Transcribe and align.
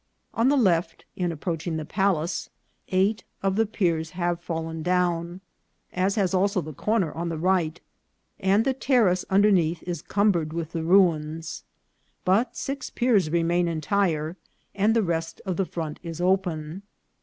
On 0.33 0.49
the 0.49 0.57
left 0.57 1.05
(in 1.15 1.31
approaching 1.31 1.77
the 1.77 1.85
palace) 1.85 2.49
eight 2.87 3.23
of 3.43 3.55
the 3.55 3.67
piers 3.67 4.09
have 4.17 4.41
fallen 4.41 4.81
down, 4.81 5.41
as 5.93 6.15
has 6.15 6.33
also 6.33 6.59
the 6.59 6.73
corner 6.73 7.11
on 7.11 7.29
the 7.29 7.37
right, 7.37 7.79
and 8.39 8.65
the 8.65 8.73
terrace 8.73 9.25
underneath 9.29 9.83
is 9.83 10.01
cumbered 10.01 10.53
with 10.53 10.71
the 10.71 10.81
ruins. 10.81 11.63
But 12.25 12.57
six 12.57 12.89
piers 12.89 13.29
remain 13.29 13.67
entire, 13.67 14.37
and 14.73 14.95
the 14.95 15.03
rest 15.03 15.39
of 15.45 15.55
the 15.55 15.65
front 15.65 15.99
is 16.01 16.19
open. 16.19 16.81